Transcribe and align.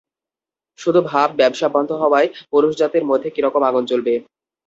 শুধু 0.79 0.99
ভাব, 1.03 1.29
ব্যবসা 1.39 1.67
বন্ধ 1.69 1.89
হওয়ায় 2.01 2.29
পুরুষজাতির 2.51 3.05
মধ্যে 3.05 3.29
কিরকম 3.35 3.61
আগুন 3.69 3.83
জ্বলবে! 3.85 4.13